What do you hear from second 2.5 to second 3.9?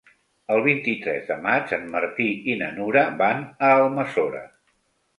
i na Nura van a